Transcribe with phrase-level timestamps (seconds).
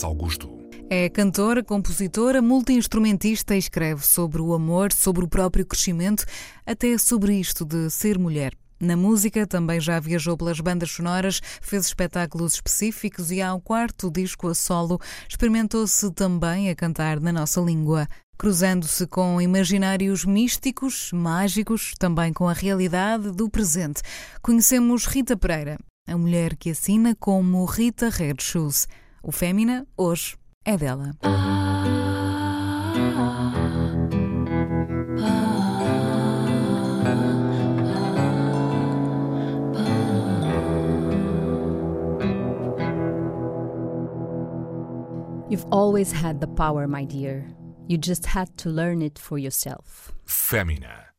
[0.00, 0.50] Vanessa Augusto.
[0.88, 6.24] É cantora, compositora, multiinstrumentista e escreve sobre o amor, sobre o próprio crescimento,
[6.66, 8.54] até sobre isto de ser mulher.
[8.80, 14.48] Na música também já viajou pelas bandas sonoras, fez espetáculos específicos e ao quarto disco
[14.48, 14.98] a solo
[15.28, 22.54] experimentou-se também a cantar na nossa língua, cruzando-se com imaginários místicos, mágicos, também com a
[22.54, 24.00] realidade do presente.
[24.40, 28.88] Conhecemos Rita Pereira, a mulher que assina como Rita Red Shoes.
[29.22, 31.12] O Fémina, hoje, é dela.
[45.50, 47.44] You've always had the power, my dear.
[47.88, 50.12] You just had to learn it for yourself.
[50.24, 51.09] Fémina,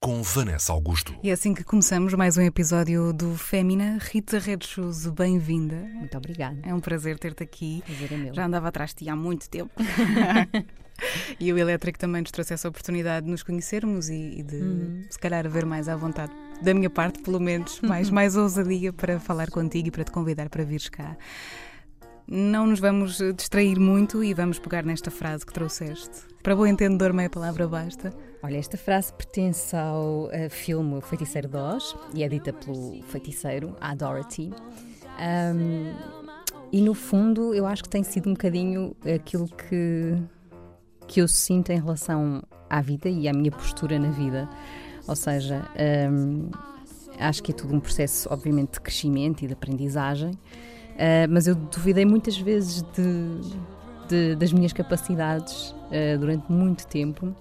[0.00, 1.12] com Vanessa Augusto.
[1.22, 3.98] E é assim que começamos mais um episódio do Fémina.
[4.00, 5.74] Rita Red Shoes, bem-vinda.
[5.74, 6.56] Muito obrigada.
[6.62, 7.82] É um prazer ter-te aqui.
[7.84, 8.32] Prazer é meu.
[8.34, 9.72] Já andava atrás de ti há muito tempo.
[11.40, 15.02] e o Elétrico também nos trouxe essa oportunidade de nos conhecermos e, e de, Uhum.
[15.10, 16.32] se calhar, haver mais à vontade.
[16.62, 20.48] Da minha parte, pelo menos, mais, mais ousadia para falar contigo e para te convidar
[20.48, 21.16] para vires cá.
[22.30, 26.28] Não nos vamos distrair muito e vamos pegar nesta frase que trouxeste.
[26.42, 28.12] Para bom entendedor, meia palavra basta.
[28.42, 33.74] Olha, esta frase pertence ao eh, filme Feiticeiro de Oz e é dita pelo feiticeiro,
[33.80, 34.52] a Dorothy.
[35.18, 35.92] Ahm,
[36.70, 40.16] e no fundo, eu acho que tem sido um bocadinho aquilo que,
[41.08, 44.48] que eu sinto em relação à vida e à minha postura na vida.
[45.08, 46.48] Ou seja, ahm,
[47.18, 50.30] acho que é tudo um processo, obviamente, de crescimento e de aprendizagem.
[50.30, 53.40] Uh, mas eu duvidei muitas vezes de,
[54.08, 57.32] de- das minhas capacidades uh, durante muito tempo.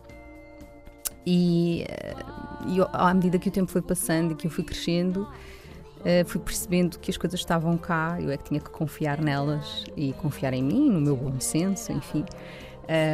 [1.30, 5.24] E, uh, e à medida que o tempo foi passando e que eu fui crescendo,
[5.24, 9.84] uh, fui percebendo que as coisas estavam cá, eu é que tinha que confiar nelas
[9.98, 12.24] e confiar em mim, no meu bom senso, enfim.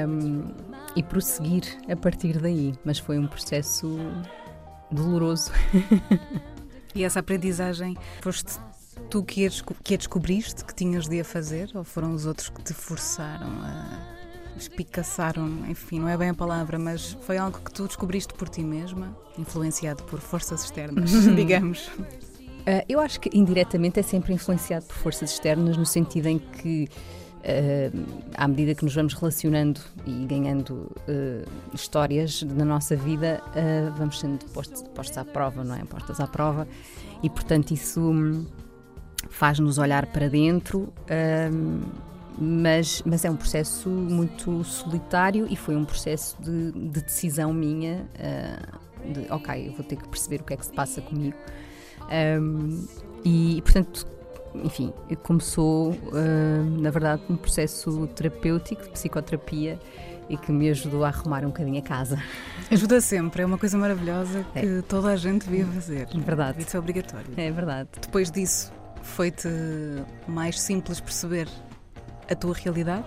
[0.07, 0.43] Um,
[0.95, 2.75] e prosseguir a partir daí.
[2.85, 3.97] Mas foi um processo
[4.91, 5.51] doloroso.
[6.95, 8.59] E essa aprendizagem foste
[9.09, 9.49] tu que a,
[9.83, 13.47] que a descobriste, que tinhas de a fazer, ou foram os outros que te forçaram
[13.63, 14.12] a.
[14.57, 18.61] espicaçaram, enfim, não é bem a palavra, mas foi algo que tu descobriste por ti
[18.61, 21.87] mesma, influenciado por forças externas, digamos.
[21.87, 26.87] Uh, eu acho que indiretamente é sempre influenciado por forças externas, no sentido em que,
[27.39, 33.93] uh, à medida que nos vamos relacionando e ganhando uh, histórias na nossa vida, uh,
[33.97, 35.83] vamos sendo postos, postos à prova, não é?
[35.83, 36.67] Postas à prova,
[37.21, 38.45] e portanto isso hum,
[39.29, 40.93] faz-nos olhar para dentro.
[42.37, 48.05] Mas, mas é um processo muito solitário e foi um processo de, de decisão minha
[48.15, 51.35] uh, de ok, eu vou ter que perceber o que é que se passa comigo
[52.41, 52.85] um,
[53.23, 54.05] e, portanto,
[54.55, 54.93] enfim,
[55.23, 59.79] começou, um, na verdade, um processo terapêutico, de psicoterapia,
[60.29, 62.21] e que me ajudou a arrumar um bocadinho a casa.
[62.71, 64.61] Ajuda sempre, é uma coisa maravilhosa É.
[64.61, 66.07] que toda a gente devia fazer.
[66.15, 66.61] Verdade.
[66.61, 67.27] Isso é obrigatório.
[67.35, 67.89] É verdade.
[68.01, 69.49] Depois disso, foi-te
[70.27, 71.47] mais simples perceber
[72.33, 73.05] a tua realidade?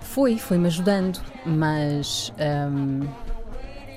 [0.00, 2.32] Foi, foi-me ajudando, mas
[2.70, 3.06] um,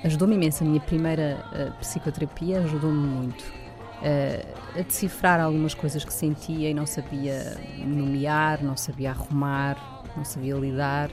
[0.03, 0.63] ajudou-me imenso.
[0.63, 6.74] A minha primeira uh, psicoterapia ajudou-me muito uh, a decifrar algumas coisas que sentia e
[6.74, 11.10] não sabia nomear, não sabia arrumar, não sabia lidar.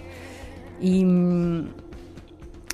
[0.81, 1.69] E, hum,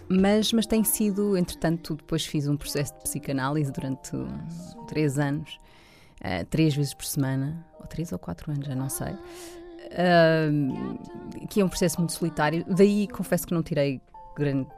[0.08, 4.12] mas, mas tem sido, entretanto, depois fiz um processo de psicanálise durante
[4.86, 5.58] três anos,
[6.20, 9.14] uh, três vezes por semana, ou três ou quatro anos, já não sei.
[11.48, 12.64] Que é um processo muito solitário.
[12.68, 14.00] Daí confesso que não tirei
[14.36, 14.68] grande.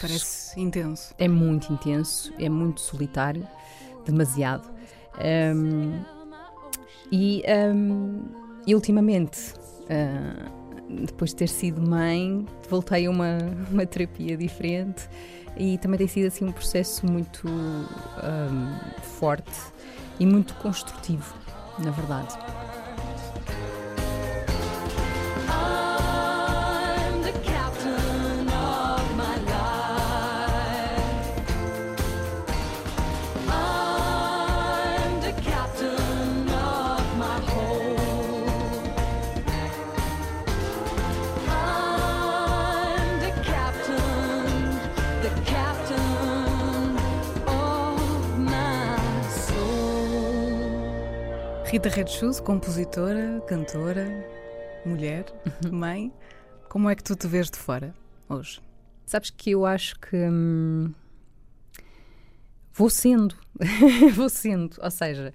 [0.00, 1.14] Parece intenso.
[1.18, 3.46] É muito intenso, é muito solitário,
[4.04, 4.68] demasiado.
[5.54, 6.02] Um,
[7.10, 7.42] e,
[7.74, 8.22] um,
[8.66, 9.54] e ultimamente,
[9.84, 13.38] uh, depois de ter sido mãe, voltei a uma,
[13.70, 15.08] uma terapia diferente
[15.56, 19.52] e também tem sido assim um processo muito um, forte
[20.18, 21.34] e muito construtivo,
[21.78, 22.36] na verdade.
[51.74, 54.06] Rita Red Shoes, compositora, cantora,
[54.86, 55.24] mulher,
[55.72, 56.12] mãe.
[56.68, 57.92] Como é que tu te vês de fora
[58.28, 58.60] hoje?
[59.04, 60.94] Sabes que eu acho que hum,
[62.72, 63.34] vou sendo,
[64.14, 65.34] vou sendo, ou seja,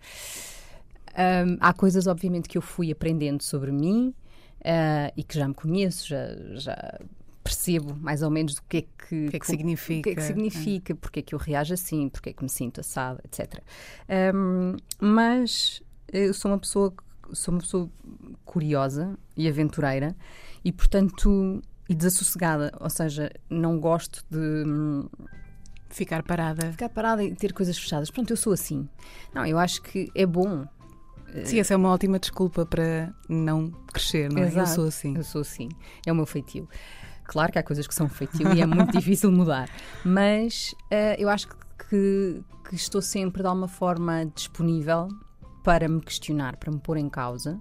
[1.14, 4.16] Ahm, há coisas, obviamente, que eu fui aprendendo sobre mim
[4.64, 7.00] ah, e que já me conheço, já, já
[7.44, 10.00] percebo mais ou menos do que é que, O que é que co- significa?
[10.00, 12.50] o que é que significa, porque é que eu reajo assim, porque é que me
[12.50, 13.62] sinto assado, etc.
[14.08, 16.94] Ahm, mas eu sou uma pessoa
[17.32, 17.90] sou uma pessoa
[18.44, 20.16] curiosa e aventureira
[20.66, 25.08] e portanto e desassossegada, ou seja, não gosto de hum,
[25.90, 26.72] Ficar parada.
[26.72, 28.12] ficar parada e ter coisas fechadas.
[28.12, 28.88] Pronto, eu sou assim.
[29.34, 30.66] Não, eu acho que é bom.
[31.44, 34.44] Sim, essa é uma ótima desculpa para não crescer, não é?
[34.44, 34.70] Eu Exato.
[34.70, 35.16] sou assim.
[35.18, 35.68] Eu sou assim.
[36.06, 36.70] É o meu feitio.
[37.24, 39.70] Claro que há coisas que são feitio e é muito difícil mudar,
[40.04, 41.48] mas eh, eu acho
[41.88, 45.08] que, que estou sempre de alguma forma disponível
[45.64, 47.60] para me questionar, para me pôr em causa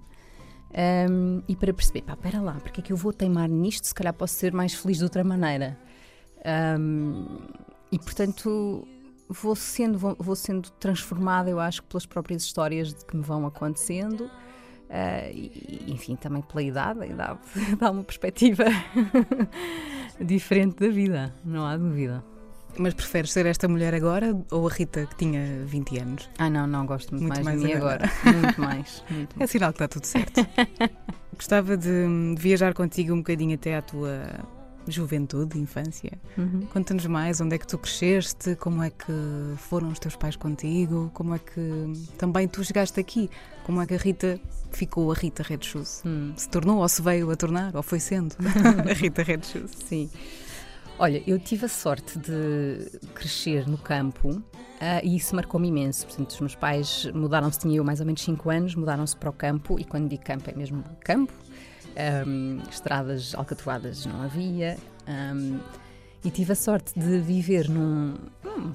[0.72, 3.86] ehm, e para perceber, pá, espera lá, porque é que eu vou teimar nisto?
[3.86, 5.78] Se calhar posso ser mais feliz de outra maneira.
[6.44, 7.24] Ehm,
[7.90, 8.86] e portanto
[9.28, 13.46] vou sendo, vou, vou sendo transformada, eu acho, pelas próprias histórias de que me vão
[13.46, 14.30] acontecendo.
[14.90, 17.40] Ah, e, enfim, também pela idade, a idade
[17.78, 18.64] dá uma perspectiva
[20.18, 22.24] diferente da vida, não há dúvida.
[22.78, 26.30] Mas preferes ser esta mulher agora ou a Rita que tinha 20 anos?
[26.38, 28.04] Ah, não, não, gosto muito, Muito mais, mais de mim agora.
[28.24, 28.38] agora.
[28.38, 29.04] Muito mais.
[29.10, 29.50] Muito É mais.
[29.50, 30.46] sinal que está tudo certo.
[31.36, 34.26] Gostava de hum, viajar contigo um bocadinho até à tua
[34.86, 36.12] juventude, infância.
[36.36, 36.62] Uhum.
[36.72, 39.12] Conta-nos mais onde é que tu cresceste, como é que
[39.56, 43.28] foram os teus pais contigo, como é que também tu chegaste aqui,
[43.64, 44.40] como é que a Rita
[44.72, 46.02] ficou a Rita Red Shoes.
[46.06, 48.34] Hum, Se tornou ou se veio a tornar, ou foi sendo
[48.88, 49.70] a Rita Red Shoes.
[49.84, 50.08] sim.
[51.00, 54.42] Olha, eu tive a sorte de crescer no campo
[54.80, 56.04] ah, e isso marcou-me imenso.
[56.04, 59.32] Portanto, os meus pais mudaram-se, tinha eu mais ou menos 5 anos, mudaram-se para o
[59.32, 61.32] campo e quando digo campo é mesmo campo.
[61.96, 64.76] Ahm, estradas alcatroadas não havia.
[65.06, 65.60] ahm,
[66.24, 68.16] e tive a sorte de viver num.
[68.44, 68.74] hum,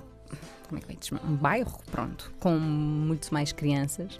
[0.69, 1.25] como é que eu chamar?
[1.25, 4.17] Um bairro, pronto, com muito mais crianças.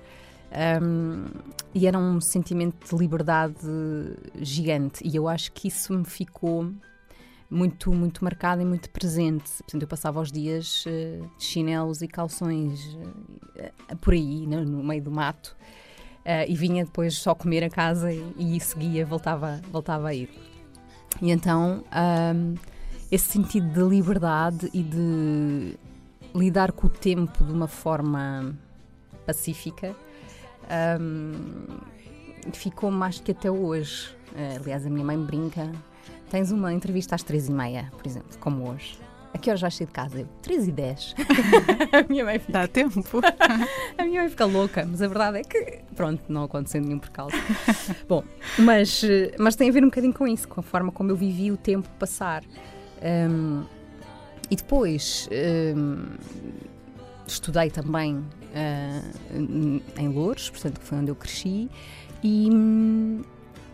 [0.52, 1.28] Ahm,
[1.74, 3.56] e era um sentimento de liberdade
[4.42, 5.08] gigante.
[5.08, 6.70] E eu acho que isso me ficou
[7.54, 9.50] muito, muito marcado e muito presente.
[9.60, 12.98] Portanto, eu passava os dias de chinelos e calções
[13.56, 13.72] eh,
[14.02, 15.56] por aí, no, no meio do mato.
[16.26, 20.30] Eh, e vinha depois só comer a casa e, e seguia, voltava, voltava a ir.
[21.22, 22.56] E então, ahm,
[23.12, 25.78] esse sentido de liberdade e de
[26.34, 28.58] lidar com o tempo de uma forma
[29.26, 29.96] pacífica
[30.68, 31.68] ahm,
[32.54, 34.16] ficou-me, acho que até hoje.
[34.60, 35.72] Aliás, a minha mãe brinca.
[36.34, 38.98] Tens uma entrevista às três e meia, por exemplo, como hoje.
[39.36, 40.20] A que horas vais sair de casa?
[40.20, 41.14] Eu, três e dez.
[41.94, 43.04] a minha mãe fica Dá tempo.
[43.96, 47.38] a minha mãe fica louca, mas a verdade é que, pronto, não aconteceu nenhum percalço.
[48.10, 48.24] Bom,
[48.58, 49.04] mas,
[49.38, 51.58] mas tem a ver um bocadinho com isso, com a forma como eu vivi o
[51.58, 52.44] tempo passar.
[53.30, 53.64] Hum,
[54.50, 55.30] e depois
[55.78, 56.04] hum,
[57.28, 59.04] estudei também ah,
[60.00, 61.70] em Louros, portanto, que foi onde eu cresci,
[62.24, 63.22] e, hum,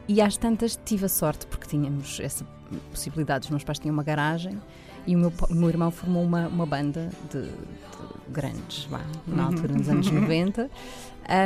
[0.10, 2.59] e às tantas tive a sorte, porque tínhamos essa
[2.92, 4.60] possibilidade, os meus pais tinham uma garagem.
[5.08, 7.52] E o meu, o meu irmão formou uma, uma banda de, de
[8.30, 10.70] grandes, vá, na altura, nos anos 90.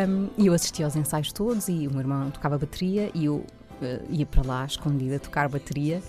[0.08, 3.46] Um, e eu assistia aos ensaios todos e o meu irmão tocava bateria e eu
[3.82, 6.02] eh, ia para lá escondida a tocar bateria.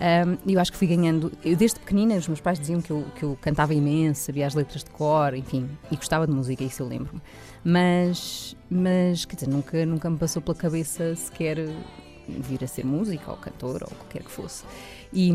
[0.00, 1.30] Um, e eu acho que fui ganhando.
[1.44, 4.54] Eu, desde pequenina, os meus pais diziam que eu, que eu cantava imenso, sabia as
[4.54, 7.20] letras de cor, enfim, e gostava de música, isso eu lembro-me.
[7.62, 11.68] Mas, mas, quer dizer, nunca, nunca me passou pela cabeça sequer
[12.40, 14.64] vir a ser música ou cantora ou qualquer que fosse.
[15.12, 15.32] E,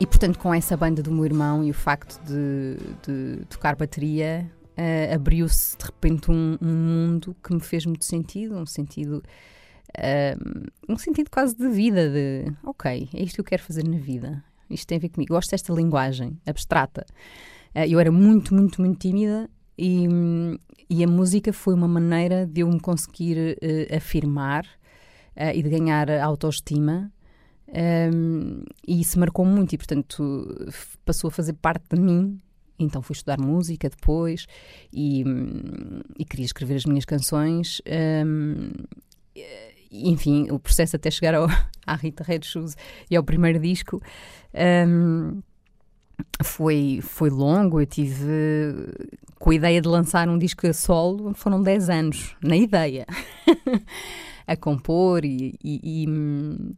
[0.00, 2.76] e portanto, com essa banda do meu irmão e o facto de,
[3.06, 8.56] de tocar bateria, eh, abriu-se de repente um, um mundo que me fez muito sentido,
[8.56, 9.22] um sentido.
[9.96, 10.36] eh,
[10.88, 14.42] um sentido quase de vida, de ok, é isto que eu quero fazer na vida,
[14.68, 15.34] isto tem a ver comigo.
[15.34, 17.06] Gosto desta linguagem abstrata.
[17.74, 19.48] Eh, eu era muito, muito, muito tímida
[19.78, 20.08] e,
[20.90, 23.56] e a música foi uma maneira de eu me conseguir
[23.96, 24.64] afirmar
[25.36, 27.10] eh, e de ganhar autoestima.
[27.68, 30.70] Um, e isso marcou muito e, portanto,
[31.04, 32.38] passou a fazer parte de mim.
[32.78, 34.46] Então fui estudar música depois
[34.92, 37.80] e, hum, e queria escrever as minhas canções.
[38.26, 38.70] um,
[39.90, 41.46] enfim, o processo até chegar ao,
[41.86, 42.76] à Rita Red Shoes
[43.10, 44.02] e ao primeiro disco
[44.88, 45.40] um,
[46.42, 47.80] foi, foi longo.
[47.80, 48.26] Eu tive
[49.38, 53.06] com a ideia de lançar um disco solo, foram 10 anos, na ideia,
[54.46, 56.74] a compor e- e- e hum,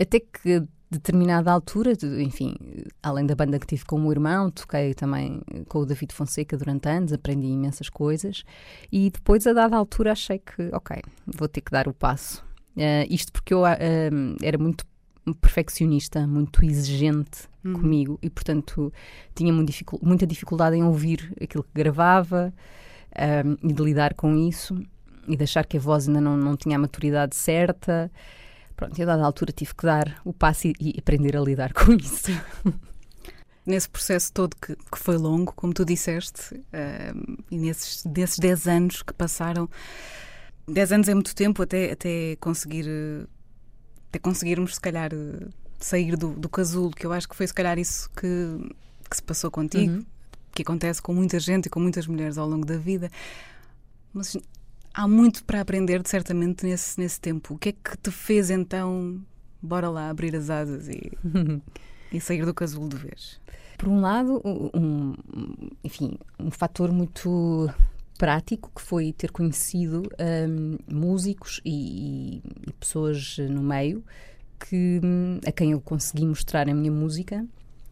[0.00, 2.54] até que determinada altura, enfim,
[3.02, 6.56] além da banda que tive com o meu irmão, toquei também com o David Fonseca
[6.56, 8.42] durante anos, aprendi imensas coisas
[8.90, 12.44] e depois, a dada altura, achei que, ok, vou ter que dar o passo.
[12.76, 13.76] Eh, isto porque eu ah,
[14.42, 14.84] era muito
[15.40, 17.74] perfeccionista, muito exigente Uhum.
[17.74, 18.90] comigo e, portanto,
[19.34, 22.52] tinha muita dificuldade em ouvir aquilo que gravava.
[23.12, 24.80] um, e de lidar com isso
[25.30, 28.10] e de achar que a voz ainda não, não tinha a maturidade certa.
[28.76, 31.72] Pronto, e a dada altura tive que dar o passo e, e aprender a lidar
[31.74, 32.30] com isso.
[33.64, 37.12] Nesse processo todo que, que foi longo, como tu disseste, eh,
[37.50, 39.68] e nesses, nesses 10 anos que passaram,
[40.66, 42.86] 10 anos é muito tempo até, até conseguir
[44.08, 45.10] até conseguirmos se calhar
[45.78, 48.74] sair do, do casulo, que eu acho que foi se calhar isso que,
[49.08, 50.06] que se passou contigo, Uhum.
[50.52, 53.10] que acontece com muita gente e com muitas mulheres ao longo da vida.
[54.12, 54.36] Mas
[55.00, 57.54] há muito para aprender, certamente, nesse, nesse tempo.
[57.54, 59.18] O que é que te fez então,
[59.62, 61.12] bora lá, abrir as asas e,
[62.12, 63.40] e sair do casulo de vez?
[63.78, 65.14] Por um lado, um,
[65.82, 67.70] enfim, um fator muito
[68.18, 70.02] prático que foi ter conhecido
[70.46, 74.04] hum, músicos e, e pessoas no meio
[74.58, 77.46] que, hum, a quem eu consegui mostrar a minha música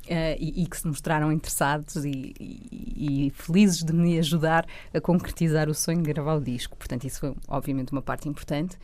[0.08, 5.00] eh, e, e que se mostraram interessados e, e- e felizes de me ajudar a
[5.00, 6.76] concretizar o sonho de gravar o disco.
[6.76, 8.76] Portanto, isso foi obviamente uma parte importante.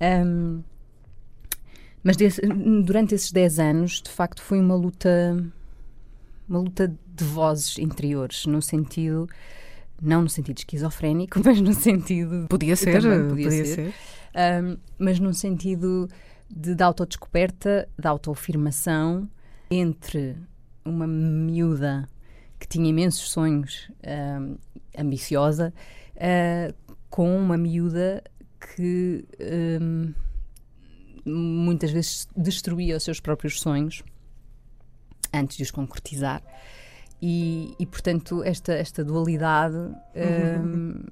[0.00, 0.62] Hum,
[2.02, 2.40] mas desse-
[2.84, 5.36] durante esses 10 anos, de facto, foi uma luta
[6.48, 9.28] uma luta de vozes interiores, no sentido,
[10.02, 12.46] não no sentido esquizofrénico, mas no sentido.
[12.48, 13.74] Podia ser, Também podia, podia ser.
[13.74, 13.94] ser.
[14.64, 16.08] um, mas num sentido
[16.50, 19.28] de, de autodescoberta, de autoafirmação
[19.70, 20.36] entre
[20.84, 22.08] uma miúda
[22.58, 23.90] que tinha imensos sonhos,
[24.40, 24.56] um,
[24.96, 25.72] ambiciosa,
[26.16, 26.74] uh,
[27.10, 28.22] com uma miúda
[28.76, 29.24] que
[29.80, 30.14] um,
[31.24, 34.02] muitas vezes destruía os seus próprios sonhos
[35.32, 36.42] antes de os concretizar.
[37.20, 39.76] E, e, portanto, esta, esta dualidade
[40.64, 41.04] hum,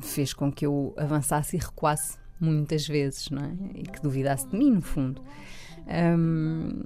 [0.00, 3.52] fez com que eu avançasse e recuasse muitas vezes, não é?
[3.74, 5.20] E que duvidasse de mim, no fundo.
[5.88, 6.84] Hum,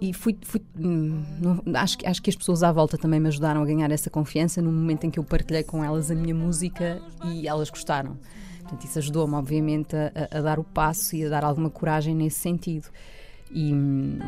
[0.00, 3.62] e fui, fui hum, não- acho, acho que as pessoas à volta também me ajudaram
[3.62, 7.00] a ganhar essa confiança no momento em que eu partilhei com elas a minha música
[7.24, 8.16] e elas gostaram.
[8.62, 12.40] Portanto, isso ajudou-me, obviamente, a, a- dar o passo e a dar alguma coragem nesse
[12.40, 12.88] sentido.
[13.50, 14.18] E, hum,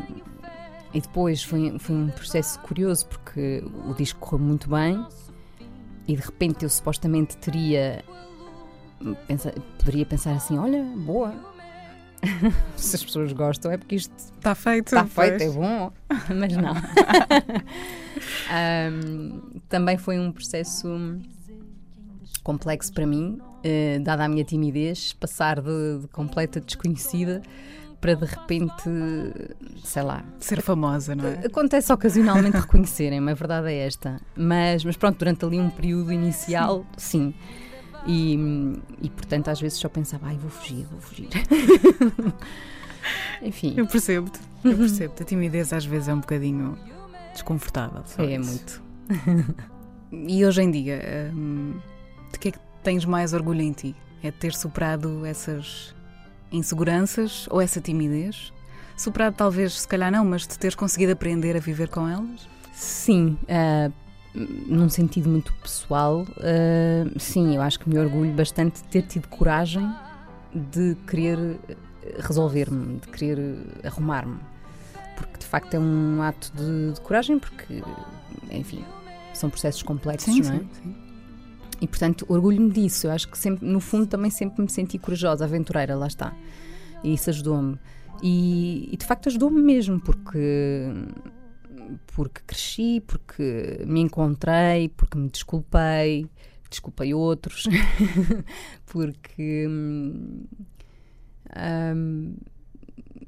[0.94, 5.04] e depois foi, foi um processo curioso porque o disco correu muito bem
[6.06, 8.02] e de repente eu supostamente teria.
[9.26, 11.34] pensa- poderia pensar assim: olha, boa.
[12.76, 14.87] Se as pessoas gostam é porque isto Está feito.
[14.87, 15.92] está feito, é bom,
[16.34, 16.75] mas não.
[18.50, 20.88] Ahm, também foi um processo
[22.42, 27.42] complexo para mim, eh, dada a minha timidez, passar de, de completa desconhecida
[28.00, 28.84] para de repente,
[29.84, 30.25] sei lá.
[30.38, 31.46] Ser famosa, não é?
[31.46, 34.20] Acontece ocasionalmente reconhecerem-me, a verdade é esta.
[34.37, 37.34] Mas, mas pronto, durante ali um período inicial, sim.
[38.08, 38.38] E,
[39.02, 41.28] e portanto, às vezes só pensava, ai, vou fugir, vou fugir.
[43.42, 43.74] Enfim.
[43.76, 44.40] Eu percebo-te.
[44.64, 45.22] Eu percebo-te.
[45.22, 46.78] A timidez às vezes é um bocadinho
[47.34, 48.02] desconfortável.
[48.18, 48.50] É isso.
[48.50, 48.82] muito.
[50.10, 51.74] E hoje em dia, hum,
[52.32, 53.94] de que é que tens mais orgulho em ti?
[54.22, 55.94] É ter superado essas
[56.50, 58.50] inseguranças ou essa timidez?
[58.96, 62.48] Superado talvez, se calhar não, mas de teres conseguido aprender a viver com elas?
[62.72, 63.90] Sim, ah,
[64.66, 69.28] num sentido muito pessoal, ah, sim, eu acho que me orgulho bastante de ter tido
[69.28, 69.88] coragem
[70.54, 71.59] de querer
[72.18, 74.38] resolver-me, de querer arrumar-me.
[75.16, 77.83] Porque de facto é um ato de, de coragem, porque,
[78.50, 78.85] enfim,
[79.35, 80.59] são processos complexos, não é?
[80.59, 80.95] sim.
[81.80, 83.07] E portanto, orgulho-me disso.
[83.07, 86.35] Eu acho que sempre, no fundo também sempre me senti corajosa, aventureira, lá está.
[87.04, 87.78] E isso ajudou-me.
[88.23, 90.92] E, e, de facto ajudou-me mesmo, porque
[92.14, 96.26] porque cresci, porque me encontrei, porque me desculpei,
[96.71, 97.64] desculpei outros,
[98.87, 100.45] porque hum,
[101.95, 102.35] hum,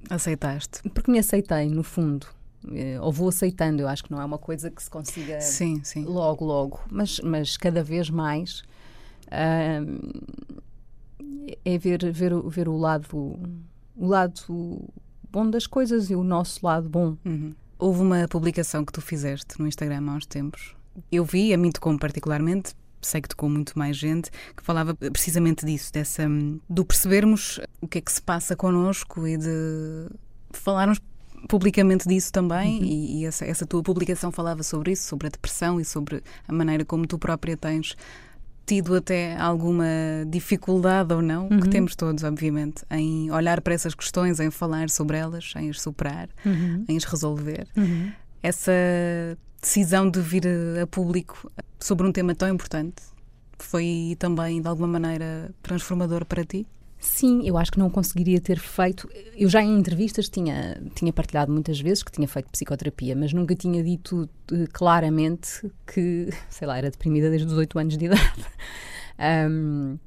[0.09, 0.88] Aceitaste.
[0.90, 2.26] porque me aceitei, no fundo.
[2.75, 5.81] Eh, Ou vou aceitando, eu acho que não é uma coisa que se consiga Sim,
[5.85, 6.05] sim.
[6.05, 8.62] logo, logo, mas, mas cada vez mais
[9.31, 10.11] hum,
[11.64, 13.07] é ver, ver, o- ver o lado
[13.97, 14.88] o lado
[15.31, 17.17] bom das coisas e o nosso lado bom.
[17.25, 17.55] Uhum.
[17.80, 20.76] Houve uma publicação que tu fizeste no Instagram há uns tempos.
[21.10, 25.64] Eu vi, a mim tocou particularmente, sei que tocou muito mais gente, que falava precisamente
[25.64, 30.10] disso, dessa, hum, do percebermos o que é que se passa connosco e de
[30.50, 31.00] falarmos
[31.49, 32.82] publicamente disso também.
[32.82, 36.52] E, e essa, essa tua publicação falava sobre isso, sobre a depressão e sobre a
[36.52, 37.96] maneira como tu própria tens
[38.71, 39.85] tido até alguma
[40.29, 41.61] dificuldade ou não, que Uhum.
[41.71, 46.29] temos todos, obviamente, em olhar para essas questões, em falar sobre elas, em as superar
[46.89, 47.67] em as resolver.
[48.41, 48.73] Essa
[49.61, 51.50] decisão de vir a, a público
[51.81, 53.03] sobre um tema tão importante
[53.59, 56.65] foi também, de alguma maneira, transformador para ti?
[57.00, 59.09] Sim, eu acho que não conseguiria ter feito.
[59.35, 63.57] Eu já em entrevistas tinha, tinha partilhado muitas vezes que tinha feito psicoterapia, mas nunca
[63.57, 68.45] tinha dito eh, claramente que, sei lá, era deprimida desde os 8 anos de idade.
[69.23, 69.99] Um,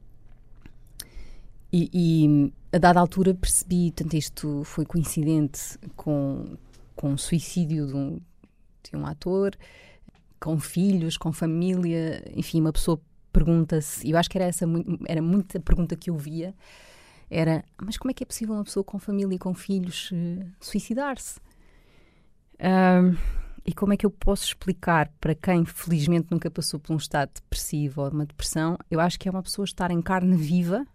[1.72, 6.58] e, e a dada altura percebi, tanto isto foi coincidente com,
[6.96, 8.20] com o suicídio de um,
[8.84, 9.56] de um ator,
[10.40, 13.00] com filhos, com família, enfim, uma pessoa
[13.34, 14.66] pergunta-se, e eu acho que era essa
[15.08, 16.56] era muita pergunta que eu via,
[17.30, 20.46] era, mas como é que é possível uma pessoa com família e com filhos eh,
[20.62, 21.42] suicidar-se?
[23.66, 27.32] E como é que eu posso explicar para quem felizmente nunca passou por um estado
[27.34, 28.78] depressivo ou uma depressão?
[28.92, 30.86] Eu acho que é uma pessoa estar em carne viva,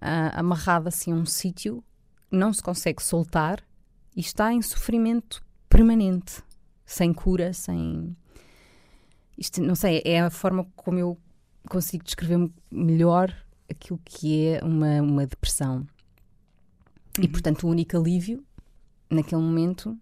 [0.00, 1.82] ah, amarrada assim a um sítio,
[2.30, 3.62] não se consegue soltar
[4.16, 6.42] e está em sofrimento permanente,
[6.84, 8.16] sem cura, sem.
[9.36, 11.18] Isto, não sei, é a forma como eu
[11.68, 13.34] consigo descrever melhor
[13.68, 15.86] aquilo que é uma, uma depressão.
[17.20, 18.44] E, portanto, o único alívio,
[19.10, 19.96] naquele momento,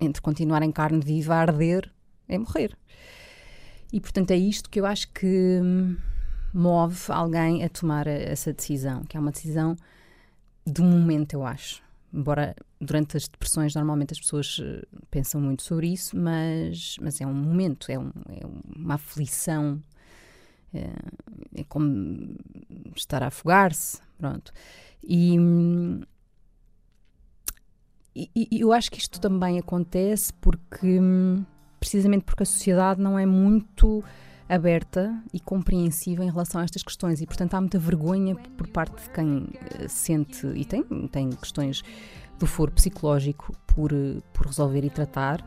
[0.00, 1.90] entre continuar em carne viva a arder,
[2.28, 2.76] é morrer.
[3.92, 5.96] E, portanto, é isto que eu acho que hum,
[6.52, 9.76] move alguém a tomar essa decisão, que é uma decisão
[10.66, 11.83] de um momento, eu acho.
[12.16, 17.26] Embora durante as depressões normalmente as pessoas eh, pensam muito sobre isso, mas, mas é
[17.26, 19.82] um momento, é, um- é uma aflição,
[20.72, 20.90] é,
[21.56, 22.36] é como
[22.94, 24.52] estar a afogar-se, pronto.
[25.02, 25.36] E,
[28.14, 31.00] e, e eu acho que isto também acontece porque,
[31.80, 34.04] precisamente porque a sociedade não é muito
[34.48, 39.02] aberta e compreensiva em relação a estas questões e, portanto, há muita vergonha por parte
[39.02, 41.82] de quem eh, sente e tem, tem questões
[42.38, 45.44] do foro psicológico por, eh, por resolver e tratar.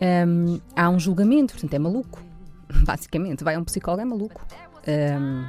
[0.00, 2.22] Hum, há um julgamento, portanto, é maluco.
[2.84, 4.46] Basicamente, vai a um psicólogo, é maluco.
[4.86, 5.44] Hum,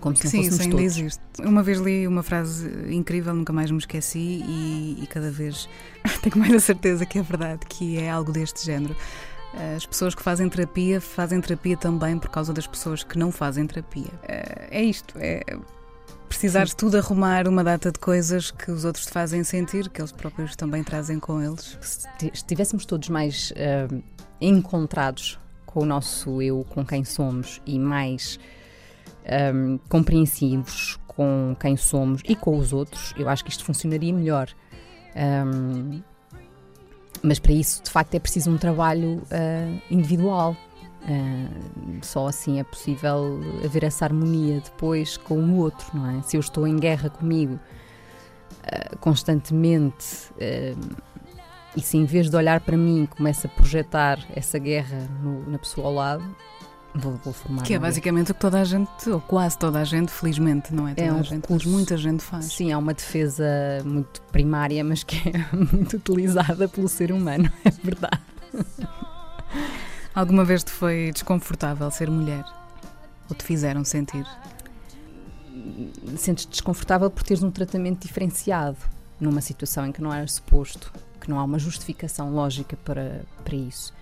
[0.00, 0.96] como se não Sim, isso ainda todos.
[0.96, 1.22] existe.
[1.38, 5.68] Uma vez li uma frase incrível, nunca mais me esqueci, e, e cada vez
[6.22, 8.96] tenho mais a certeza que é verdade, que é algo deste género.
[9.76, 13.66] As pessoas que fazem terapia fazem terapia também por causa das pessoas que não fazem
[13.66, 14.10] terapia.
[14.26, 15.42] É é isto, é
[16.28, 20.10] precisares tudo arrumar uma data de coisas que os outros te fazem sentir, que eles
[20.12, 21.76] próprios também trazem com eles.
[21.82, 23.94] se ti- estivéssemos todos mais ah,
[24.40, 28.40] encontrados com o nosso eu, com quem somos e mais
[29.26, 34.48] ahm, compreensivos com quem somos e com os outros, eu acho que isto funcionaria melhor.
[35.14, 36.02] Ahm,
[37.22, 40.56] mas para isso, de facto, é preciso um trabalho ah, individual.
[41.04, 41.48] Ah,
[42.02, 46.22] só assim é possível haver essa harmonia depois com o outro, não é?
[46.22, 47.58] Se eu estou em guerra comigo
[48.64, 50.30] ah, constantemente
[51.76, 55.58] e se em vez de olhar para mim começa a projetar essa guerra no- na
[55.58, 56.36] pessoa ao lado,
[56.94, 57.62] vou, vou formar.
[57.62, 60.86] Que é basicamente o que toda a gente, ou quase toda a gente, felizmente, não
[60.88, 61.68] é toda É um a gente, recurso.
[61.68, 62.46] muita gente faz.
[62.46, 63.44] Sim, é uma defesa
[63.84, 68.20] muito primária, mas que é muito utilizada pelo ser humano, é verdade.
[70.14, 72.44] Alguma vez te foi desconfortável ser mulher?
[73.30, 74.26] Ou te fizeram sentir?
[76.16, 78.76] Sentes-te desconfortável por teres um tratamento diferenciado
[79.18, 83.54] numa situação em que não era suposto, que não há uma justificação lógica para, para
[83.56, 83.94] isso.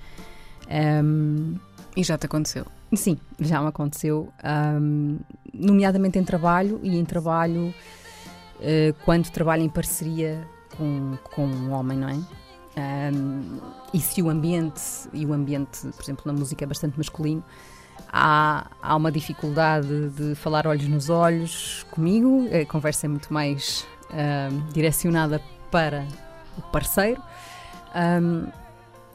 [0.68, 1.56] Ahm,
[1.96, 2.66] E já te aconteceu?
[2.94, 5.18] Sim, já me aconteceu, ahm,
[5.54, 7.72] nomeadamente em trabalho e em trabalho
[8.60, 10.44] eh, quando trabalho em parceria
[10.76, 12.18] com, com um homem, não é?
[12.76, 13.58] Ahm,
[13.94, 17.44] e se o ambiente, e o ambiente, por exemplo, na música é bastante masculino,
[18.12, 23.86] há, há uma dificuldade de falar olhos nos olhos comigo, a conversa é muito mais
[24.10, 26.04] ahm, direcionada para
[26.58, 27.22] o parceiro.
[27.94, 28.46] Ahm,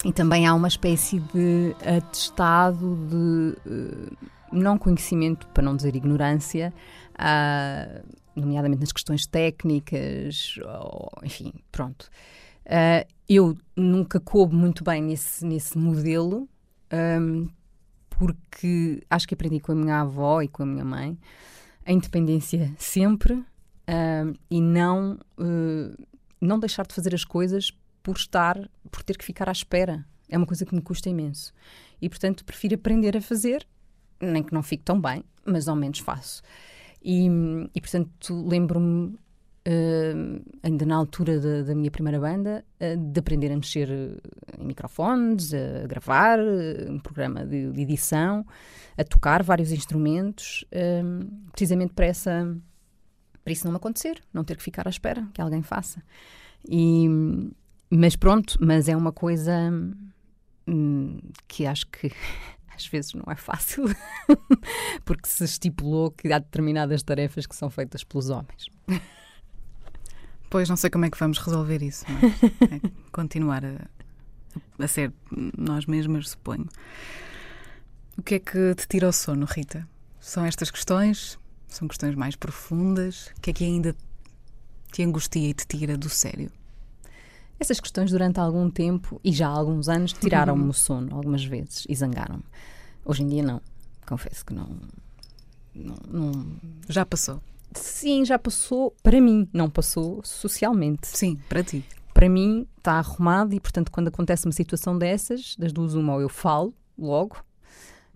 [0.06, 6.72] e também há uma espécie de atestado de eh, não conhecimento, para não dizer ignorância,
[7.18, 8.04] ah,
[8.36, 12.08] nomeadamente nas questões técnicas, ou, enfim, pronto.
[12.68, 16.48] Ah, eu nunca coube muito bem nesse, nesse modelo,
[16.91, 17.48] ahm,
[18.12, 21.18] porque acho que aprendi com a minha avó e com a minha mãe
[21.84, 23.44] a independência sempre
[24.50, 26.04] e não, eh,
[26.39, 27.72] não deixar de fazer as coisas
[28.04, 30.06] por estar, por ter que ficar à espera.
[30.30, 31.54] É uma coisa que me custa imenso.
[32.02, 33.65] E, portanto, prefiro aprender a fazer,
[34.19, 36.41] nem que não fique tão bem, mas ao menos faço.
[37.04, 37.28] E,
[37.74, 39.15] e portanto, lembro-me,
[39.63, 40.13] eh,
[40.63, 44.17] ainda na altura da, da minha primeira banda, eh, de aprender a mexer eh,
[44.60, 46.39] em microfones, a gravar,
[46.89, 48.45] um programa de, de edição,
[48.98, 50.65] a tocar vários instrumentos,
[51.52, 52.58] precisamente para essa
[53.43, 56.02] para isso não acontecer, não ter que ficar à espera que alguém faça.
[56.67, 57.08] E,
[57.89, 59.54] mas pronto, mas é uma coisa
[60.67, 62.12] hum, que acho que
[62.76, 63.86] às vezes não é fácil,
[65.06, 68.69] porque se estipulou que há determinadas tarefas que são feitas pelos homens.
[70.50, 73.88] Pois não sei como é que vamos resolver isso, mas é continuar a,
[74.80, 75.12] a ser
[75.58, 76.67] nós mesmas, suponho.
[78.17, 79.88] O que é que te tira o sono, Rita?
[80.19, 81.38] São estas questões?
[81.67, 83.28] São questões mais profundas?
[83.38, 83.95] O que é que ainda
[84.91, 86.50] te angustia e te tira do sério?
[87.60, 91.86] Essas questões durante algum tempo e já há alguns anos tiraram-me o sono algumas vezes
[91.88, 92.44] e zangaram-me.
[93.04, 93.62] Hoje em dia não.
[94.06, 94.70] Confesso que não,
[95.74, 96.46] não, não-
[96.88, 97.41] Já passou?
[97.74, 101.08] Sim, já passou para mim, não passou socialmente.
[101.08, 101.84] Sim, para ti.
[102.13, 106.22] Para mim está arrumado e, portanto, quando acontece uma situação dessas, das duas, uma, ou
[106.22, 107.38] eu falo logo,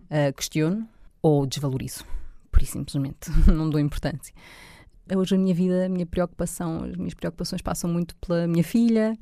[0.08, 0.88] ah, questiono
[1.20, 2.04] ou desvalorizo.
[2.50, 4.34] Por isso, simplesmente, não dou importância.
[5.16, 9.18] Hoje a minha vida, a minha preocupação, as minhas preocupações passam muito pela minha filha,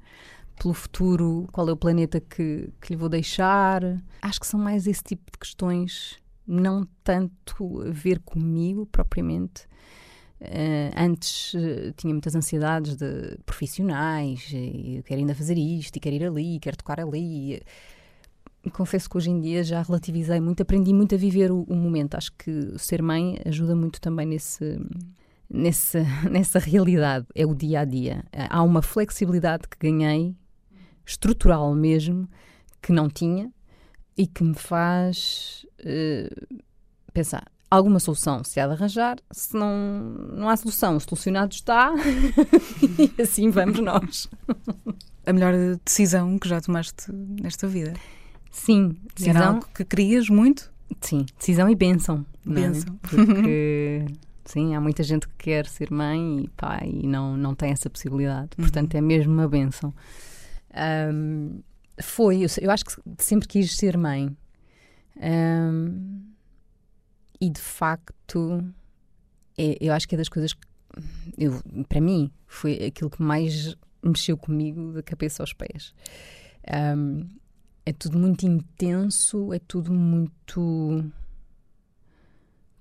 [0.61, 3.83] pelo futuro, qual é o planeta que, que lhe vou deixar.
[4.21, 9.67] Acho que são mais esse tipo de questões, não tanto a ver comigo propriamente.
[10.41, 16.17] Eh, antes eh, tinha muitas ansiedades de profissionais, e quero ainda fazer isto, e quero
[16.17, 17.63] ir ali, quero tocar ali.
[18.65, 21.75] E confesso que hoje em dia já relativizei muito, aprendi muito a viver o, o
[21.75, 22.15] momento.
[22.15, 24.79] Acho que ser mãe ajuda muito também nesse,
[25.51, 25.99] nesse,
[26.31, 27.27] nessa realidade.
[27.35, 28.25] É o dia a dia.
[28.51, 30.35] Há uma flexibilidade que ganhei,
[31.05, 32.29] estrutural mesmo,
[32.83, 33.51] que não tinha
[34.17, 36.29] e que me faz eh,
[37.13, 37.45] pensar.
[37.71, 39.75] Alguma solução se há de arranjar, se não,
[40.33, 41.93] não há solução, solucionado está,
[42.99, 44.27] e assim vamos nós.
[45.27, 45.53] A melhor
[45.85, 47.93] decisão que já tomaste nesta vida?
[48.51, 50.73] Sim, Era decisão, algo que querias muito?
[51.03, 52.25] sim, decisão e bênção.
[52.47, 52.51] é?
[52.51, 52.95] Bênção.
[53.03, 54.07] Porque,
[54.51, 57.89] sim, há muita gente que quer ser mãe e pai e não, não tem essa
[57.91, 58.51] possibilidade.
[58.57, 59.95] Portanto, é mesmo uma bênção.
[60.75, 61.61] Ahm,
[62.01, 64.37] foi, eu, eu acho que sempre quis ser mãe.
[65.21, 66.21] Ahm,
[67.41, 68.65] e de facto,
[69.57, 70.67] é- eu acho que é das coisas que,
[71.37, 75.93] eu, para mim, foi aquilo que mais mexeu comigo da cabeça aos pés.
[76.67, 77.27] Ahm,
[77.85, 81.11] é tudo muito intenso, é tudo muito.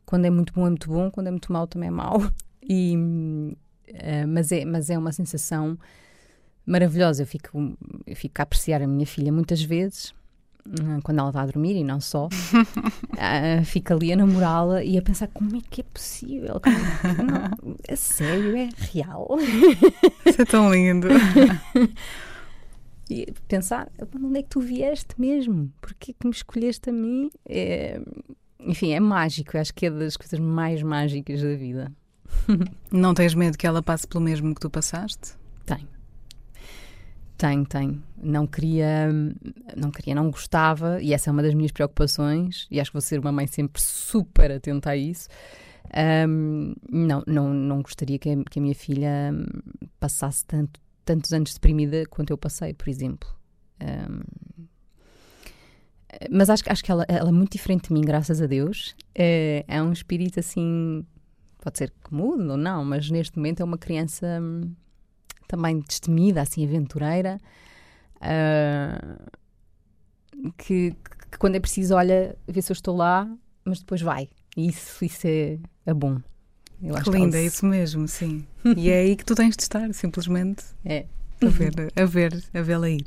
[0.07, 2.19] Quando é muito bom, é muito bom, quando é muito mau, também é mau.
[2.69, 2.97] E,
[3.87, 5.77] eh, mas, é, mas é uma sensação
[6.65, 7.23] maravilhosa.
[7.23, 10.13] Eu fico, eu fico a apreciar a minha filha muitas vezes,
[10.65, 12.27] hum, quando ela está a dormir e não só.
[13.19, 16.61] Ah, fico ali a namorá-la e a pensar como é que é possível?
[16.65, 19.37] É não, é sério, é real.
[20.25, 21.07] Isso é tão lindo.
[23.09, 23.89] E pensar,
[24.21, 25.71] onde é que tu vieste mesmo?
[25.79, 27.29] Porquê que me escolheste a mim?
[27.47, 28.01] É,
[28.59, 29.55] enfim, é mágico.
[29.55, 31.91] Eu acho que é das coisas mais mágicas da vida.
[32.91, 35.33] Não tens medo que ela passe pelo mesmo que tu passaste?
[35.65, 35.87] Tenho.
[37.37, 38.03] Tenho, tenho.
[38.17, 39.09] Não queria,
[39.75, 43.01] não queria, não gostava, e essa é uma das minhas preocupações, e acho que vou
[43.01, 45.29] ser uma mãe sempre super atenta a isso.
[45.93, 49.31] Ahm, não, não, não gostaria que a, que a minha filha
[49.99, 53.29] passasse tanto, tantos anos deprimida quanto eu passei, por exemplo.
[53.79, 54.23] Ahm,
[56.31, 58.95] mas acho, que- acho que ela, ela é muito diferente de mim, graças a Deus.
[59.15, 61.05] É, é um espírito assim,
[61.61, 64.73] pode ser que mude ou não, mas neste momento é uma criança hum,
[65.47, 67.39] também destemida, assim, aventureira,
[68.21, 69.17] ah,
[70.57, 70.91] que,
[71.31, 73.29] que quando é preciso olha, vê se eu estou lá,
[73.65, 74.29] mas depois vai.
[74.55, 76.19] E isso, isso é, é bom.
[76.81, 78.45] Eu Que que é isso mesmo, sim.
[78.75, 81.05] E é aí que tu tens de estar, simplesmente É.
[81.43, 83.05] a ver, a ver, a vê-la ir.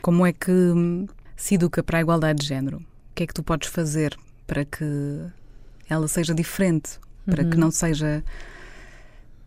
[0.00, 1.06] Como é que hum,
[1.38, 2.78] se educa para a igualdade de género?
[2.78, 4.14] O que é que tu podes fazer
[4.46, 4.84] para que
[5.88, 6.98] ela seja diferente?
[7.24, 7.60] Para que Uhum.
[7.60, 8.22] não seja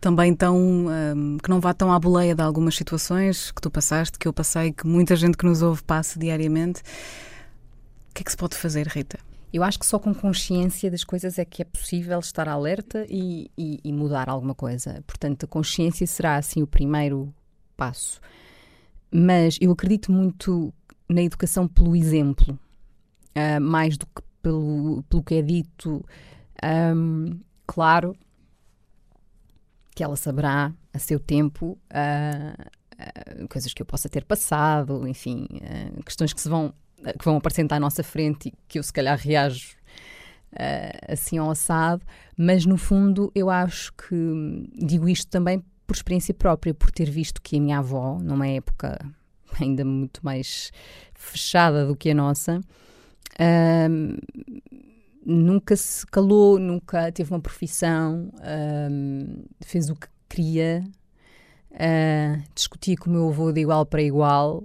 [0.00, 0.56] também tão.
[0.56, 4.32] hum, que não vá tão à boleia de algumas situações que tu passaste, que eu
[4.32, 6.80] passei, que muita gente que nos ouve passa diariamente.
[8.10, 9.18] O que é que se pode fazer, Rita?
[9.52, 13.50] Eu acho que só com consciência das coisas é que é possível estar alerta e,
[13.56, 15.02] e- e mudar alguma coisa.
[15.06, 17.32] Portanto, a consciência será assim o primeiro
[17.76, 18.20] passo.
[19.10, 20.72] Mas eu acredito muito
[21.12, 22.58] na educação pelo exemplo,
[23.34, 26.04] ah, mais do que pelo, pelo que é dito.
[26.62, 28.16] Ahm, claro
[29.94, 32.54] que ela saberá a seu tempo ah,
[32.98, 36.74] ah, coisas que eu possa ter passado, enfim, ah, questões que se vão
[37.18, 39.76] que vão aparecer à nossa frente e que eu se calhar reajo
[41.08, 42.04] assim ao assado,
[42.36, 47.42] mas no fundo eu acho que digo isto também por experiência própria, por ter visto
[47.42, 49.00] que a minha avó, numa época
[49.60, 50.72] ainda muito mais
[51.14, 52.60] fechada do que a nossa,
[53.90, 54.16] hum,
[55.24, 58.32] nunca se calou, nunca teve uma profissão,
[58.90, 60.84] hum, fez o que queria,
[61.74, 64.64] ah, discutia com o meu avô de igual para igual.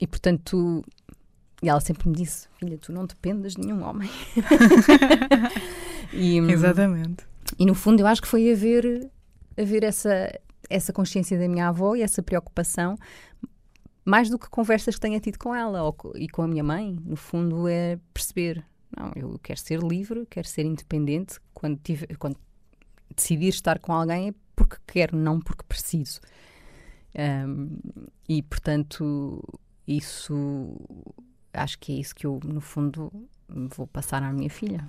[0.00, 0.84] e portanto
[1.62, 4.08] e ela sempre me disse: Filha, tu não dependes de nenhum homem.
[6.12, 7.24] e, hum, Exatamente.
[7.58, 9.10] e no fundo eu acho que foi haver,
[9.56, 10.32] haver essa,
[10.68, 12.96] essa consciência da minha avó e essa preocupação,
[14.04, 16.96] mais do que conversas que tenha tido com ela ou e com a minha mãe.
[17.04, 18.64] No fundo é perceber:
[18.96, 21.38] não, eu quero ser livre, quero ser independente.
[21.52, 22.36] Quando, tiver, quando
[23.14, 26.20] decidir estar com alguém é porque quero, não porque preciso.
[27.14, 27.78] Hum,
[28.28, 29.42] e portanto,
[29.86, 30.76] isso
[31.52, 33.12] acho que é isso que eu, no fundo,
[33.48, 34.86] vou passar à minha filha.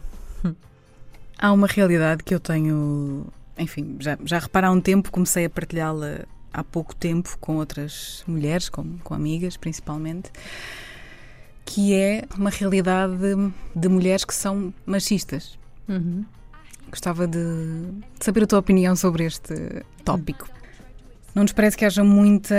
[1.38, 3.28] Há uma realidade que eu tenho,
[3.60, 8.24] enfim, já, já reparo há um tempo, comecei a partilhá-la há pouco tempo com outras
[8.28, 10.32] mulheres, com, com amigas principalmente,
[11.66, 15.58] que é uma realidade de, de mulheres que são machistas.
[16.90, 17.40] Gostava de
[18.20, 19.54] saber a tua opinião sobre este
[20.04, 20.50] tópico.
[21.36, 22.56] Não nos parece que haja muita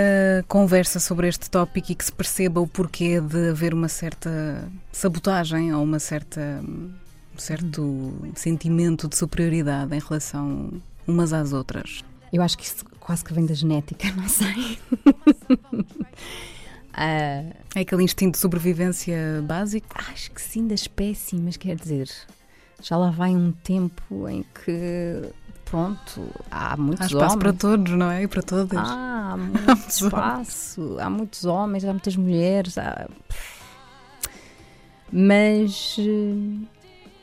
[0.46, 5.74] conversa sobre este tópico e que se perceba o porquê de haver uma certa sabotagem
[5.74, 6.92] ou uma certa, um
[7.38, 12.02] certo sentimento de superioridade em relação umas às outras.
[12.32, 14.78] Eu acho que isso quase que vem da genética, não sei.
[16.92, 17.44] Ah,
[17.76, 19.86] É aquele instinto de sobrevivência básico?
[20.10, 22.10] acho que sim, da espécie, mas quer dizer,
[22.82, 25.22] já lá vai um tempo em que,
[25.64, 27.38] pronto, há muitos Há espaço homens.
[27.38, 28.24] para todos, não é?
[28.24, 28.78] E para todas.
[28.78, 33.08] Ah, há muito espaço, há muitos homens, há muitas mulheres, há...
[35.12, 36.66] mas eh,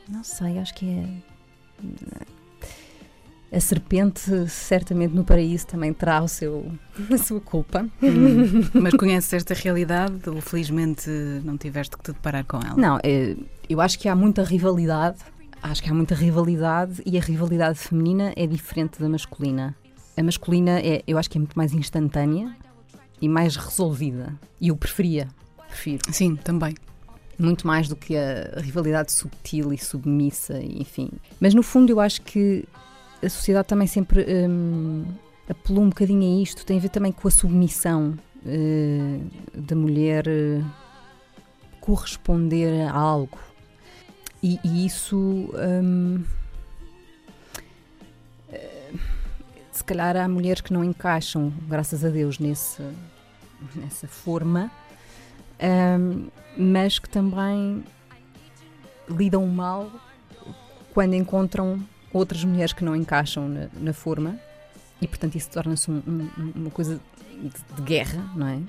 [0.10, 1.08] não sei, acho que é.
[3.52, 6.70] A serpente, certamente no paraíso, também terá o seu,
[7.12, 7.88] a sua culpa.
[8.04, 8.62] Hum.
[8.82, 11.10] Mas conheces esta realidade ou felizmente
[11.44, 12.76] não tiveste que te deparar com ela?
[12.76, 13.38] Não, eh,
[13.70, 15.18] eu acho que há muita rivalidade.
[15.64, 19.76] Acho que há muita rivalidade e a rivalidade feminina é diferente da masculina.
[20.16, 22.56] A masculina é, eu acho que é muito mais instantânea
[23.22, 24.34] e mais resolvida.
[24.60, 25.28] E eu preferia,
[25.68, 26.02] prefiro.
[26.12, 26.76] Sim, também.
[27.40, 31.10] muito mais do que a rivalidade subtil e submissa, enfim.
[31.40, 32.66] Mas no fundo eu acho que
[33.24, 35.06] a sociedade também sempre hum,
[35.50, 39.20] apelou um bocadinho a isto, tem a ver também com a submissão eh,
[39.54, 40.62] da mulher eh,
[41.80, 43.40] corresponder a algo.
[44.44, 46.24] E, e isso hum,
[48.52, 48.92] eh,
[49.72, 52.84] se calhar há mulheres que não encaixam, graças a Deus, nesse,
[53.76, 54.72] nessa forma.
[56.00, 56.28] hum,
[56.60, 57.84] mas que também
[59.08, 59.92] lidam mal
[60.92, 61.80] quando encontram
[62.18, 64.38] outras mulheres que não encaixam na, na forma
[65.02, 67.00] e portanto isso torna-se um- um- uma coisa
[67.42, 68.60] de, de guerra, não é?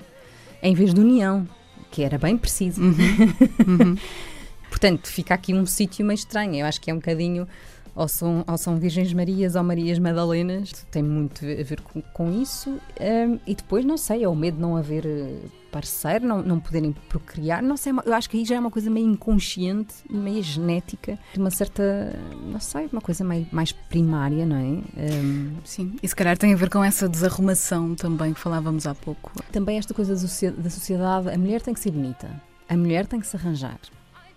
[0.61, 1.47] Em vez de união,
[1.91, 2.81] que era bem preciso.
[2.81, 3.95] Uhum.
[4.69, 6.55] Portanto, fica aqui um sítio meio estranho.
[6.55, 7.47] Eu acho que é um bocadinho.
[7.95, 12.31] Ou são, ou são Virgens Marias ou Marias Madalenas, tem muito a ver com, com
[12.41, 12.69] isso.
[13.01, 15.39] Hum, e depois, não sei, é o medo de não haver eh,
[15.71, 17.61] parceiro, não, não poderem procriar.
[17.61, 21.17] Não sei, eu acho que aí já é uma coisa meio inconsciente e meio genética,
[21.33, 24.59] de uma certa, não sei, uma coisa meio, mais primária, não é?
[24.61, 28.95] Hum, Sim, e se calhar tem a ver com essa desarrumação também que falávamos há
[28.95, 29.31] pouco.
[29.51, 32.29] também esta coisa da sociedade, a mulher tem que ser bonita,
[32.67, 33.79] a mulher tem que se arranjar.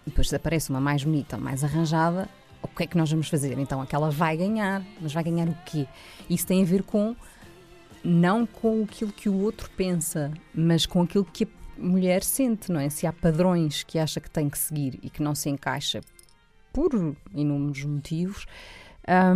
[0.07, 2.29] E depois se aparece uma mais bonita, mais arranjada,
[2.63, 3.59] o que é que nós vamos fazer?
[3.59, 5.87] Então aquela vai ganhar, mas vai ganhar o quê?
[6.31, 7.15] Isso tem a ver com,
[8.05, 12.81] não com aquilo que o outro pensa, mas com aquilo que a mulher sente, não
[12.81, 12.89] é?
[12.89, 16.01] Se há padrões que acha que tem que seguir e que não se encaixa
[16.73, 16.91] por
[17.35, 18.47] inúmeros motivos,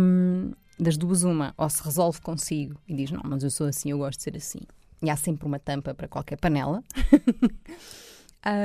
[0.01, 3.91] hum, das duas uma, ou se resolve consigo e diz, não, mas eu sou assim,
[3.91, 4.61] eu gosto de ser assim
[5.01, 6.83] e há sempre uma tampa para qualquer panela.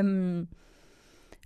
[0.04, 0.46] Hum,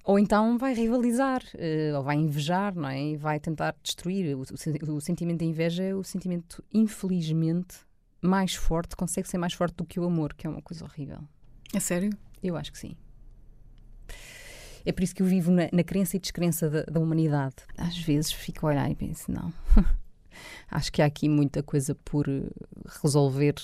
[0.04, 3.00] ou então vai rivalizar, eh, ou vai invejar, não é?
[3.00, 4.36] E vai tentar destruir.
[4.36, 7.78] O, o o sentimento de inveja é o sentimento, infelizmente,
[8.20, 11.20] mais forte, consegue ser mais forte do que o amor, que é uma coisa horrível.
[11.74, 12.10] É sério?
[12.42, 12.96] Eu acho que sim.
[14.84, 17.56] É por isso que eu vivo na, na crença e descrença da, da humanidade.
[17.76, 19.52] Às vezes fico a olhar e penso, não.
[20.70, 22.48] acho que há aqui muita coisa por eh,
[23.02, 23.54] resolver.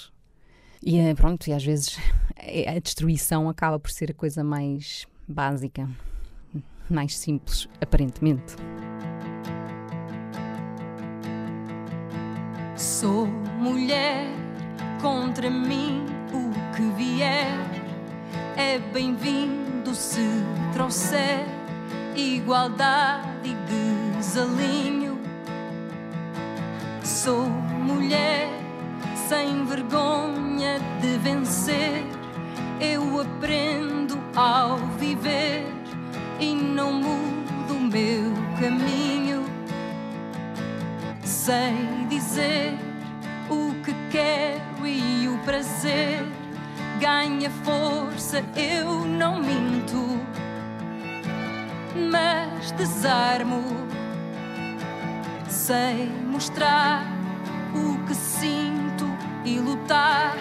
[0.83, 1.97] E eh, pronto, e às vezes
[2.37, 5.89] eh, a destruição acaba por ser a coisa mais básica,
[6.91, 8.57] mais simples, aparentemente.
[12.77, 13.27] Sou
[13.61, 14.27] mulher,
[15.03, 17.59] contra mim o que vier
[18.57, 20.25] é bem-vindo se
[20.73, 21.45] trouxer
[22.15, 23.55] igualdade e
[24.17, 25.19] desalinho.
[27.03, 28.49] Sou mulher,
[29.29, 32.05] sem vergonha de vencer,
[32.81, 35.67] eu aprendo ao viver
[36.39, 39.45] e não mudo o meu caminho.
[41.25, 41.75] Sei
[42.09, 42.79] dizer
[43.51, 44.72] o que quero
[45.45, 46.25] prazer
[47.01, 50.21] ganha força, eu não minto.
[52.11, 53.63] mas desarmo.
[55.49, 57.05] Sei mostrar
[57.75, 59.07] o que sinto
[59.45, 60.37] e lutar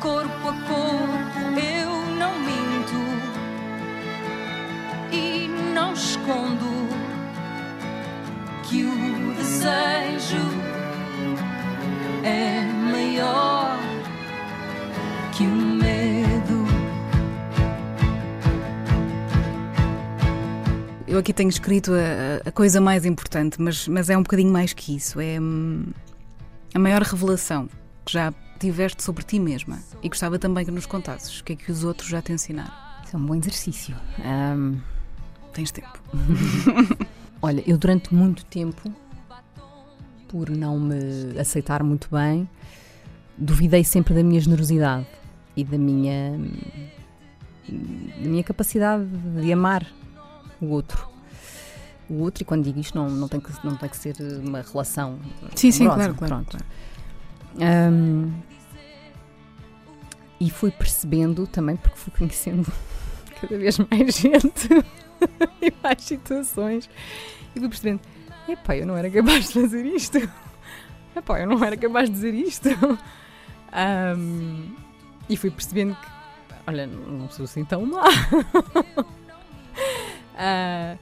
[0.00, 1.40] corpo a corpo.
[1.58, 3.00] Eu não minto
[5.12, 6.88] e não escondo
[8.64, 10.38] que o desejo
[12.22, 13.59] é maior
[15.40, 16.66] que o medo.
[21.08, 24.74] Eu aqui tenho escrito a, a coisa mais importante, mas, mas é um bocadinho mais
[24.74, 25.18] que isso.
[25.18, 25.86] É hum,
[26.74, 27.70] a maior revelação
[28.04, 29.78] que já tiveste sobre ti mesma.
[30.02, 32.72] E gostava também que nos contasses o que é que os outros já te ensinaram.
[33.02, 33.96] Isso é um bom exercício.
[34.22, 34.76] Ahm,
[35.54, 35.98] Tens tempo.
[37.40, 38.92] olha, eu durante muito tempo,
[40.28, 42.48] por não me aceitar muito bem,
[43.38, 45.06] duvidei sempre da minha generosidade
[45.60, 46.38] e da minha,
[47.68, 49.86] da minha capacidade de amar
[50.60, 51.08] o outro.
[52.08, 54.62] O outro, e quando digo isto, não, não, tem, que, não tem que ser uma
[54.62, 55.18] relação.
[55.54, 56.44] Sim, sim, claro, claro.
[56.44, 56.66] claro.
[57.60, 58.32] Ahm,
[60.40, 62.72] e fui percebendo também, porque fui conhecendo
[63.40, 64.68] cada vez mais gente
[65.60, 66.88] e mais situações,
[67.54, 68.00] e fui percebendo:
[68.48, 70.18] epá, eu não era capaz de fazer isto,
[71.14, 72.68] epá, eu não era capaz de dizer isto.
[73.72, 74.74] Ahm,
[75.30, 76.08] e fui percebendo que,
[76.66, 78.04] olha, não sou assim tão má.
[80.42, 80.96] Ah,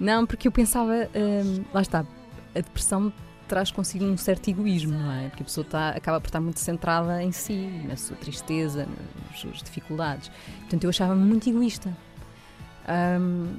[0.00, 2.06] não, porque eu pensava, ahm, lá está,
[2.54, 3.12] a depressão
[3.46, 5.28] traz consigo um certo egoísmo, não é?
[5.28, 8.88] Porque a pessoa está, acaba por estar muito centrada em si, na sua tristeza,
[9.28, 10.30] nas suas dificuldades.
[10.60, 11.94] Portanto, eu achava-me muito egoísta.
[12.86, 13.56] Ahm,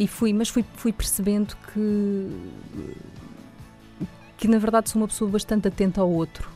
[0.00, 2.50] e fui, mas fui, fui percebendo que,
[4.36, 6.53] que na verdade sou uma pessoa bastante atenta ao outro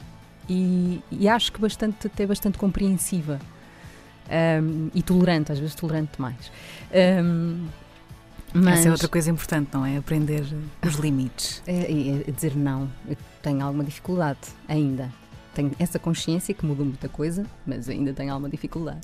[0.48, 3.38] e, e acho que bastante, até bastante compreensiva
[4.30, 6.52] Ahm, e tolerante, às vezes tolerante demais.
[6.92, 7.66] Ahm,
[8.52, 9.96] mas Essa é outra coisa importante, não é?
[9.96, 10.42] Aprender
[10.86, 11.62] os limites.
[11.66, 12.90] é, é- é dizer não.
[13.08, 15.10] Eu tenho alguma dificuldade ainda.
[15.54, 19.00] Tenho essa consciência que mudou muita coisa, mas ainda tenho alguma dificuldade.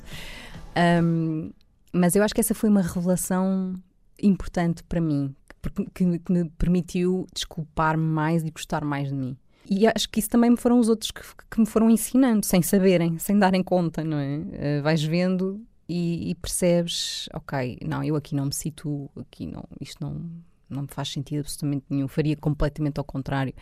[0.76, 1.50] Ahm,
[1.92, 3.74] mas eu acho que essa foi uma revelação
[4.22, 9.36] importante para mim, que, que- que me permitiu desculpar-me mais e gostar mais de mim.
[9.68, 13.18] E acho que isso também foram os outros que, que me foram ensinando, sem saberem,
[13.18, 14.40] sem darem conta, não é?
[14.52, 19.64] Eh, vais vendo e, e percebes, ok, não, eu aqui não me situo, aqui não,
[19.80, 20.20] isto não,
[20.68, 23.54] não me faz sentido absolutamente nenhum, faria completamente ao contrário.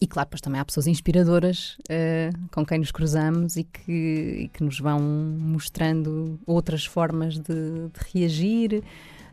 [0.00, 4.48] E claro, depois também há pessoas inspiradoras eh, com quem nos cruzamos e que, e
[4.48, 8.84] que nos vão mostrando outras formas de, de reagir,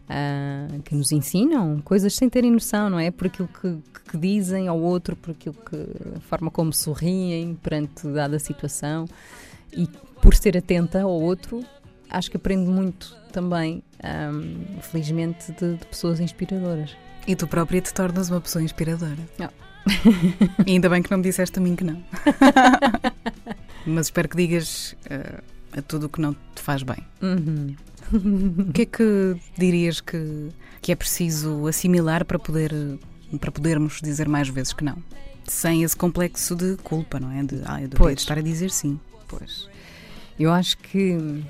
[0.08, 3.12] ah, que nos ensinam coisas sem terem noção, não é?
[3.12, 3.78] Por aquilo que,
[4.10, 5.76] que dizem ao outro, por aquilo que,
[6.16, 9.06] a forma como sorriem perante dada situação
[9.76, 9.88] e
[10.22, 11.64] por ser atenta ao outro,
[12.10, 14.32] acho que aprendo muito também, ah,
[14.82, 16.96] felizmente, de, de pessoas inspiradoras.
[17.28, 19.18] E tu própria te tornas uma pessoa inspiradora.
[19.40, 19.50] Não.
[20.66, 22.04] e ainda bem que não me disseste a mim que não.
[23.86, 25.42] Mas espero que digas eh,
[25.78, 26.98] a tudo o que não te faz bem.
[27.22, 27.76] Uhum.
[28.70, 30.50] O que é que dirias que,
[30.82, 32.72] que é preciso assimilar para, poder,
[33.40, 34.98] para podermos dizer mais vezes que não?
[35.48, 37.44] Sem esse complexo de culpa, não é?
[37.44, 38.20] De, ah, eu Pois.
[38.20, 39.00] estar a dizer sim.
[39.28, 39.68] Pois.
[40.40, 41.44] Eu acho que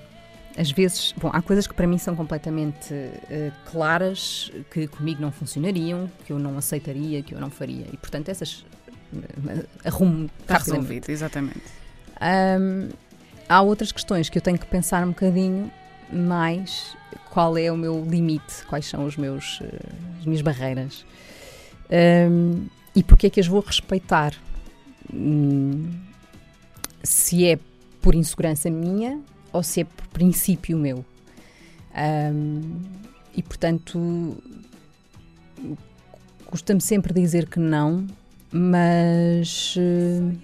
[0.57, 5.31] às vezes, bom, há coisas que para mim são completamente eh, claras, que comigo não
[5.31, 7.85] funcionariam, que eu não aceitaria, que eu não faria.
[7.91, 8.65] E portanto essas
[9.13, 11.63] eh, arrumo Está resolvido, exatamente.
[12.21, 12.89] Ahm,
[13.49, 15.69] há outras questões que eu tenho que pensar um bocadinho
[16.11, 16.95] mais
[17.29, 19.79] qual é o meu limite, quais são os meus, eh,
[20.19, 21.05] as minhas barreiras
[21.89, 24.33] Ahm, e porque é que as vou respeitar.
[25.13, 25.91] Hum,
[27.03, 27.59] se é
[28.01, 29.19] por insegurança minha
[29.53, 31.05] ou se é por princípio meu.
[31.93, 32.81] Ahm,
[33.35, 34.37] e portanto,
[36.45, 38.07] custa-me sempre dizer que não,
[38.51, 40.35] mas, eh,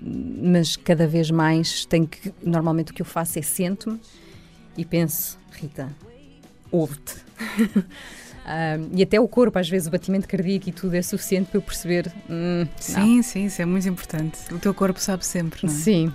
[0.00, 2.32] mas cada vez mais tenho que.
[2.42, 4.00] Normalmente o que eu faço é sento-me
[4.76, 5.88] e penso, Rita,
[6.70, 7.14] ouve-te.
[8.92, 11.62] E até o corpo, às vezes o batimento cardíaco e tudo é suficiente para eu
[11.62, 12.12] perceber.
[12.30, 14.38] "Hum, não." Sim, sim, isso é muito importante.
[14.54, 15.76] O teu corpo sabe sempre, não é?
[15.76, 16.12] Sim.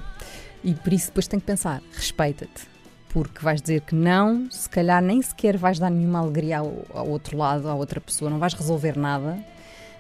[0.64, 2.70] E por isso depois tenho que pensar, respeita-te.
[3.09, 7.09] Porque vais dizer que não, se calhar nem sequer vais dar nenhuma alegria ao, ao
[7.09, 9.38] outro lado, à outra pessoa, não vais resolver nada,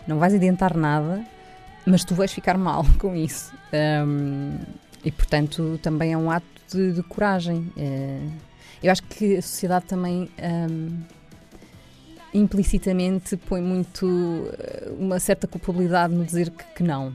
[0.07, 1.25] não vais adiantar nada,
[1.85, 3.51] mas tu vais ficar mal com isso.
[4.07, 4.57] Hum,
[5.03, 7.69] e portanto também é um ato de, de coragem.
[7.75, 8.19] Eh,
[8.81, 10.29] eu acho que a sociedade também
[10.69, 10.99] hum,
[12.33, 17.13] implicitamente põe muito eh, uma certa culpabilidade no dizer que, que não.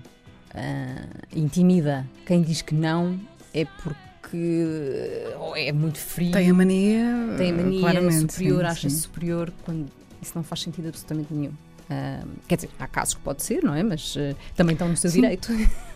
[0.54, 1.04] Ah,
[1.34, 2.06] intimida.
[2.26, 3.18] Quem diz que não
[3.52, 6.32] é porque que ou é muito frio.
[6.32, 7.04] Tem a mania.
[7.38, 9.86] tem a mania superior, acha-se superior, quando
[10.20, 11.52] isso não faz sentido absolutamente nenhum.
[11.88, 13.84] Ah, quer dizer, há casos que pode ser, não é?
[13.84, 15.20] Mas eh, também estão no seu Sim.
[15.20, 15.52] direito.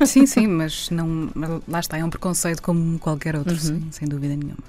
[0.07, 1.29] Sim, sim, mas não,
[1.67, 3.59] lá está, é um preconceito como qualquer outro, Uhum.
[3.59, 4.63] sim, sem dúvida nenhuma.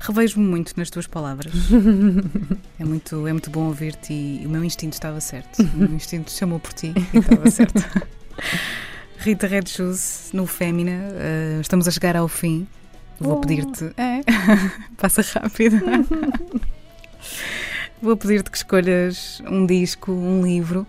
[0.00, 1.52] Revejo-me muito nas tuas palavras.
[2.78, 5.62] é, muito, é muito bom ouvir-te e o meu instinto estava certo.
[5.62, 7.82] O meu instinto chamou por ti e estava certo.
[9.18, 12.66] Rita Red Shoes, no Fémina, eh, estamos a chegar ao fim.
[13.18, 13.40] Vou Oh.
[13.40, 13.84] pedir-te.
[13.96, 14.20] É,
[14.98, 15.80] passa rápido.
[18.02, 20.86] Vou pedir-te que escolhas um disco, um livro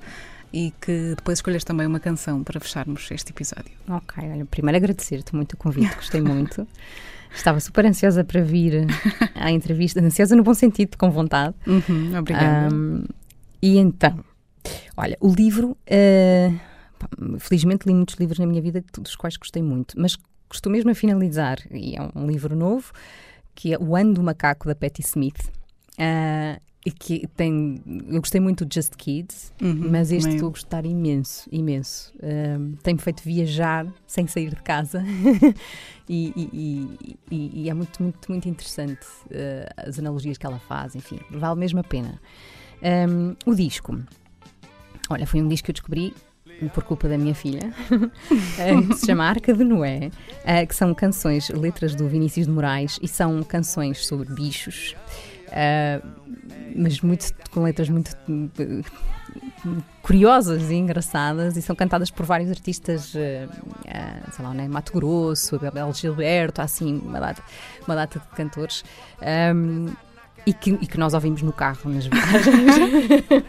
[0.51, 3.71] e que depois escolhas também uma canção para fecharmos este episódio.
[3.87, 6.67] Ok, olha, primeiro agradecer-te muito o convite, gostei muito.
[7.35, 8.87] Estava super ansiosa para vir
[9.35, 11.53] à entrevista, ansiosa no bom sentido, com vontade.
[11.67, 12.73] Uhum, obrigada.
[12.73, 13.03] Ahm,
[13.61, 14.23] e então,
[14.97, 15.77] olha, o livro,
[16.97, 17.07] pá,
[17.39, 20.17] felizmente li muitos livros na minha vida, dos quais gostei muito, mas
[20.51, 22.91] estou mesmo a finalizar, e é um livro novo,
[23.53, 25.51] que é O Ano do Macaco, da Patti Smith.
[25.97, 30.51] Ah, e que tem, eu gostei muito do Just Kids, Uhum, mas este estou a
[30.51, 32.13] gostar imenso, imenso.
[32.21, 35.03] Ahm, Tem-me feito viajar sem sair de casa
[36.07, 40.95] e, e- e- e- é muito, muito, muito interessante eh, as analogias que ela faz,
[40.95, 42.21] enfim, vale mesmo a pena.
[42.83, 43.99] Ahm, o disco.
[45.09, 46.13] Olha, foi um disco que eu descobri
[46.73, 47.73] por culpa da minha filha,
[48.59, 50.09] eh, que se chama Arca de Noé,
[50.45, 54.95] eh, que são canções, letras do Vinícius de Moraes e são canções sobre bichos,
[55.51, 56.01] eh,
[56.75, 58.81] mas muito, com letras muito eh,
[60.01, 63.47] curiosas e engraçadas e são cantadas por vários artistas, eh,
[63.85, 64.67] eh, sei lá, né?
[64.67, 67.41] Mato Grosso, Abel Gilberto, assim uma data,
[67.87, 68.83] uma data de cantores.
[69.21, 69.87] ahm,
[70.47, 72.75] e que, e que nós ouvimos no carro nas viagens.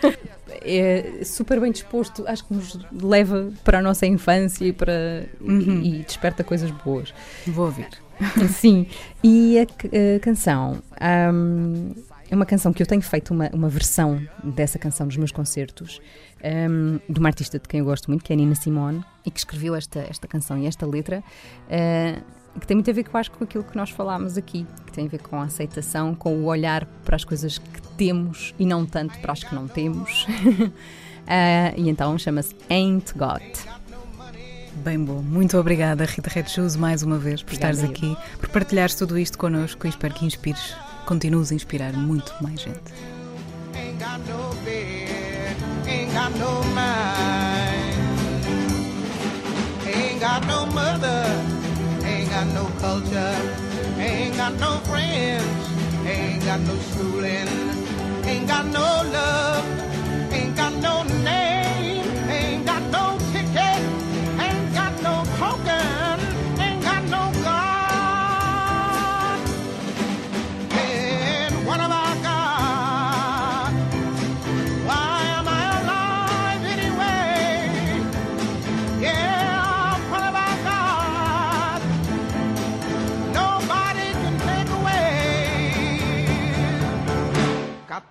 [0.62, 5.80] é super bem disposto, acho que nos leva para a nossa infância e, para, Uhum.
[5.82, 7.12] e, e desperta coisas boas.
[7.46, 7.88] Vou ouvir.
[8.48, 8.86] Sim,
[9.22, 11.92] e a, a canção ahm,
[12.30, 16.00] é uma canção que eu tenho feito uma, uma versão dessa canção nos meus concertos,
[16.42, 19.38] ahm, de uma artista de quem eu gosto muito, que é Nina Simone, e que
[19.38, 21.22] escreveu esta, esta canção e esta letra,
[21.70, 22.20] ah,
[22.58, 25.06] que tem muito a ver, eu acho, com aquilo que nós falámos aqui, que tem
[25.06, 28.86] a ver com a aceitação, com o olhar para as coisas que temos e não
[28.86, 30.26] tanto para as que não temos.
[31.28, 33.42] Ah, e então chama-se Ain't Got.
[34.76, 35.22] Bem bom.
[35.22, 37.90] Muito obrigada, Rita Red Shoes, mais uma vez, por Obrigada estares eu.
[37.90, 42.60] aqui, por partilhares tudo isto connosco e espero que inspires, continues a inspirar muito mais
[42.60, 42.80] gente.
[43.74, 45.56] Ain't got no bed,
[45.88, 47.96] ain't got no mind,
[49.86, 51.24] ain't got no mother,
[52.04, 53.36] ain't got no culture,
[53.98, 55.42] ain't got no friends,
[56.06, 57.48] ain't got no schooling,
[58.26, 59.64] ain't got no love,
[60.32, 61.04] ain't got no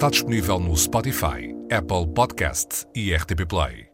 [0.00, 3.89] está disponível no Spotify, Apple Podcast e RTP Play.